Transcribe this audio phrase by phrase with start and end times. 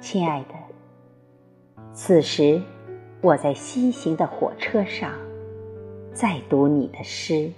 [0.00, 0.54] 亲爱的，
[1.94, 2.60] 此时
[3.22, 5.10] 我在西行的火车上，
[6.12, 7.50] 在读你的诗。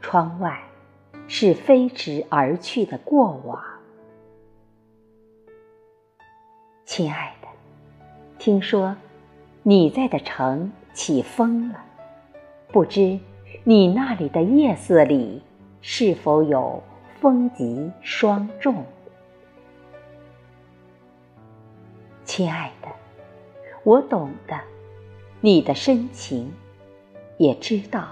[0.00, 0.62] 窗外
[1.28, 3.62] 是飞驰而去的过往。
[6.86, 7.39] 亲爱的，
[8.40, 8.96] 听说
[9.62, 11.84] 你在的城起风了，
[12.68, 13.20] 不知
[13.64, 15.42] 你那里的夜色里
[15.82, 16.82] 是否有
[17.20, 18.82] 风急霜重？
[22.24, 22.88] 亲爱的，
[23.84, 24.58] 我懂得
[25.42, 26.50] 你的深情，
[27.36, 28.08] 也知道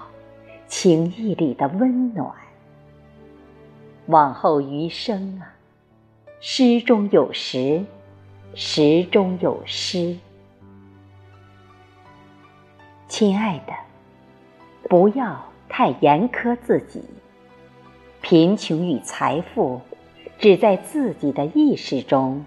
[0.67, 2.31] 情意里的温暖。
[4.09, 5.57] 往后余生啊，
[6.39, 7.83] 诗中有时，
[8.61, 10.17] 时中有诗。
[13.07, 13.73] 亲爱的，
[14.89, 17.01] 不要太严苛自己。
[18.21, 19.81] 贫穷与财富，
[20.41, 22.45] 只在自己的意识中。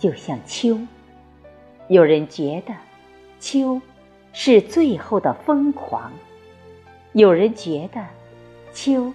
[0.00, 0.76] 就像秋，
[1.86, 2.74] 有人觉得
[3.38, 3.80] 秋
[4.32, 6.10] 是最后的疯狂，
[7.12, 8.04] 有人觉得
[8.72, 9.14] 秋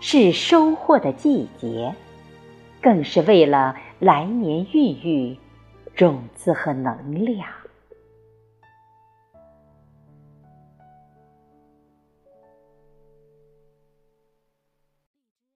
[0.00, 1.92] 是收获的季节，
[2.82, 5.36] 更是为了来年孕育
[5.94, 7.48] 种子和能量。